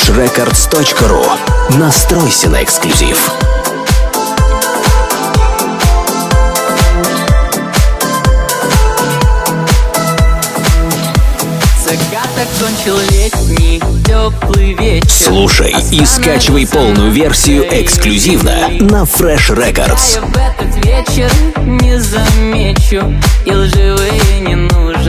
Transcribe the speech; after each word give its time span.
freshrecords.ru 0.00 1.78
Настройся 1.78 2.48
на 2.48 2.62
эксклюзив. 2.62 3.30
кончил 12.58 12.98
летний 13.10 13.80
теплый 14.04 14.74
вечер 14.74 15.06
Слушай 15.08 15.74
и 15.92 16.04
скачивай 16.04 16.66
полную 16.66 17.10
версию 17.10 17.66
эксклюзивно 17.70 18.68
на 18.80 19.02
Fresh 19.02 19.54
Records. 19.54 20.14
Я 20.14 20.22
в 20.22 20.36
этот 20.36 20.84
вечер 20.84 21.30
не 21.58 21.98
замечу 21.98 23.14
И 23.44 23.52
лживые 23.52 24.40
не 24.40 24.54
нужно 24.54 24.99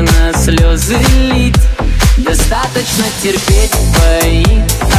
Достаточно 2.91 3.05
терпеть 3.21 3.71
твои 3.93 4.43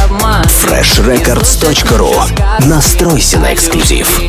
обманы. 0.03 0.43
Freshrecords.ru 0.45 2.67
Настройся 2.67 3.37
на 3.37 3.53
эксклюзив. 3.53 4.19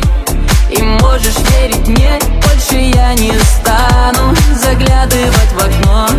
И 0.69 0.79
можешь 0.81 1.37
верить 1.51 1.87
мне, 1.87 2.19
больше 2.43 2.75
я 2.75 3.13
не 3.15 3.33
стану 3.39 4.35
Заглядывать 4.61 5.51
в 5.53 5.57
окно. 5.57 6.09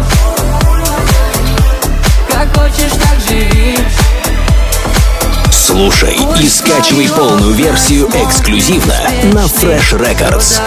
Как 2.28 2.52
хочешь, 2.56 2.92
так 2.92 3.20
живи. 3.28 3.78
Слушай 5.52 6.18
и 6.40 6.48
скачивай 6.48 7.08
полную 7.08 7.52
версию 7.52 8.08
эксклюзивно 8.08 8.98
на 9.32 9.44
Fresh 9.44 9.92
Records. 9.92 10.60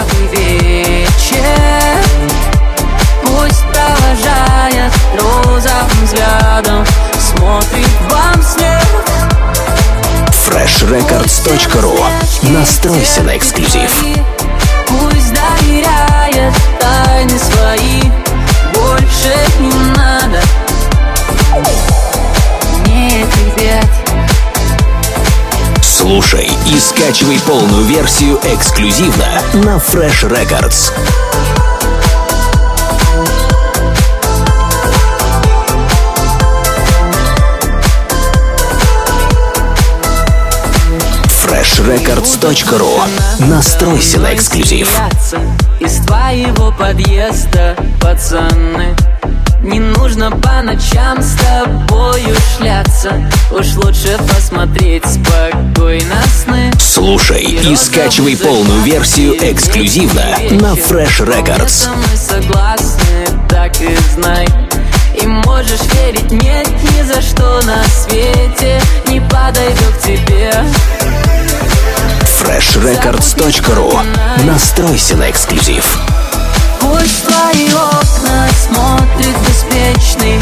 freshrecords.ru 10.80 12.50
Настройся 12.50 13.22
на 13.22 13.36
эксклюзив. 13.36 13.90
Пусть 14.88 15.32
доверяет 15.32 16.54
тайны 16.80 17.38
свои 17.38 18.02
Больше 18.74 19.34
не 19.60 19.72
надо 19.94 20.40
Мне 22.86 23.26
бед 23.56 23.86
Слушай 25.82 26.50
и 26.66 26.78
скачивай 26.78 27.38
полную 27.46 27.84
версию 27.84 28.40
эксклюзивно 28.42 29.26
на 29.52 29.76
Fresh 29.76 30.22
Records. 30.22 30.92
freshrecords.ru 41.70 43.46
Настройся 43.46 44.18
на 44.18 44.34
эксклюзив. 44.34 44.90
Из 45.78 46.04
твоего 46.04 46.72
подъезда, 46.72 47.76
пацаны. 48.00 48.96
Не 49.62 49.78
нужно 49.78 50.30
по 50.30 50.62
ночам 50.62 51.22
с 51.22 51.36
тобою 51.36 52.34
шляться. 52.56 53.12
Уж 53.52 53.76
лучше 53.76 54.18
посмотреть 54.34 55.04
спокойно 55.06 56.16
сны. 56.42 56.72
Слушай 56.80 57.42
и 57.42 57.76
скачивай 57.76 58.36
полную 58.36 58.82
версию 58.82 59.36
эксклюзивно 59.40 60.24
на 60.50 60.74
Fresh 60.74 61.24
Records. 61.24 61.88
Мной 61.88 62.16
согласны, 62.16 63.46
так 63.48 63.80
и 63.80 63.96
знай. 64.14 64.48
И 65.20 65.26
можешь 65.26 65.82
верить, 66.02 66.30
нет 66.30 66.68
ни 66.68 67.02
за 67.02 67.20
что 67.20 67.60
на 67.66 67.82
свете 67.84 68.80
Не 69.08 69.20
подойду 69.20 69.84
к 69.98 70.02
тебе 70.02 70.52
freshrecords.ru 72.50 74.44
Настройся 74.44 75.16
на 75.16 75.30
эксклюзив. 75.30 75.98
Пусть 76.80 77.24
твои 77.24 77.68
окна 77.68 78.48
смотрит 78.66 79.36
беспечный 79.46 80.40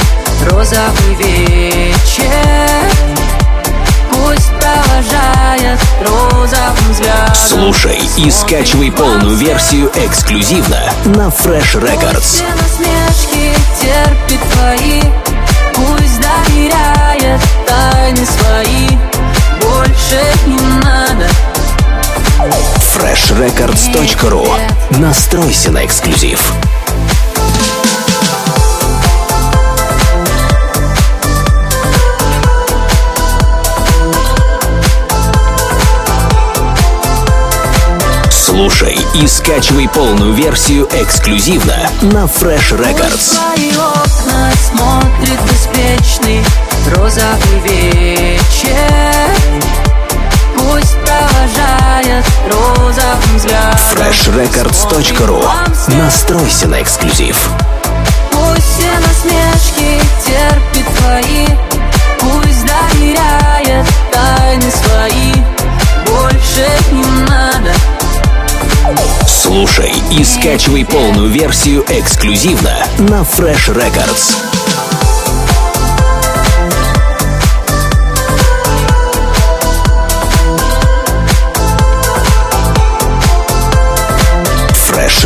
розовый 0.51 1.15
вечер 1.19 2.91
Пусть 4.11 4.51
провожает 4.53 5.79
розовым 6.01 6.93
взглядом 6.93 7.35
Слушай 7.35 8.01
и 8.17 8.31
скачивай 8.31 8.91
полную 8.91 9.37
версию 9.37 9.91
эксклюзивно 9.95 10.81
на 11.05 11.29
Fresh 11.29 11.75
Records. 11.75 12.21
Все 12.23 12.45
насмешки 12.63 13.55
терпит 13.81 14.41
твои 14.53 14.88
freshrecords.ru 23.39 24.99
Настройся 24.99 25.71
на 25.71 25.85
эксклюзив. 25.85 26.53
Слушай 38.31 38.99
и 39.15 39.27
скачивай 39.29 39.89
полную 39.89 40.33
версию 40.33 40.89
эксклюзивно 40.93 41.89
на 42.03 42.25
Fresh 42.25 42.73
Records. 42.73 43.39
Смотрит 44.69 45.41
беспечный 45.49 46.45
розовый 46.93 47.61
вечер 47.63 49.38
freshrecords.ru 53.47 55.45
Настройся 55.97 56.67
на 56.67 56.83
эксклюзив. 56.83 57.51
Пусть 58.33 58.63
все 58.63 58.91
насмешки 58.99 60.01
терпит 60.25 60.87
твои 60.97 61.47
Пусть 62.19 62.67
доверяет 62.67 63.87
тайны 64.13 64.71
свои 64.71 65.33
Больше 66.07 66.69
не 66.91 67.05
надо 67.29 67.73
Слушай 69.27 69.93
и 70.11 70.25
скачивай 70.25 70.85
полную 70.85 71.29
версию 71.29 71.85
эксклюзивно 71.89 72.77
на 72.99 73.23
Fresh 73.23 73.73
Records. 73.73 74.58